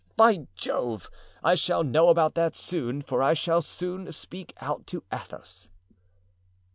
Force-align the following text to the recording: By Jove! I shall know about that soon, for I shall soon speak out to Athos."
By 0.17 0.47
Jove! 0.55 1.11
I 1.43 1.53
shall 1.53 1.83
know 1.83 2.09
about 2.09 2.33
that 2.33 2.55
soon, 2.55 3.03
for 3.03 3.21
I 3.21 3.35
shall 3.35 3.61
soon 3.61 4.11
speak 4.11 4.51
out 4.59 4.87
to 4.87 5.03
Athos." 5.13 5.69